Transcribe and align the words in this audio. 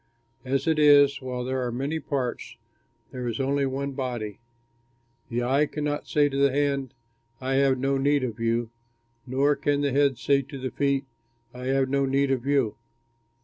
As 0.43 0.65
it 0.65 0.79
is, 0.79 1.21
while 1.21 1.43
there 1.43 1.61
are 1.63 1.71
many 1.71 1.99
parts, 1.99 2.57
there 3.11 3.27
is 3.27 3.39
only 3.39 3.67
one 3.67 3.91
body. 3.91 4.39
The 5.29 5.43
eye 5.43 5.67
cannot 5.67 6.07
say 6.07 6.27
to 6.27 6.37
the 6.37 6.51
hand, 6.51 6.95
"I 7.39 7.53
have 7.57 7.77
no 7.77 7.99
need 7.99 8.23
of 8.23 8.39
you," 8.39 8.71
nor 9.27 9.55
can 9.55 9.81
the 9.81 9.91
head 9.91 10.17
say 10.17 10.41
to 10.41 10.57
the 10.57 10.71
feet, 10.71 11.05
"I 11.53 11.65
have 11.65 11.87
no 11.87 12.07
need 12.07 12.31
of 12.31 12.47
you." 12.47 12.77